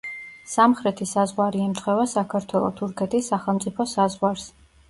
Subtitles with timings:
[0.53, 4.53] სამხრეთი საზღვარი ემთხვევა საქართველო-თურქეთის სახელმწიფო საზღვარს.